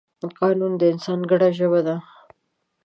[0.39, 1.95] قانون د انسان ګډه ژبه ده.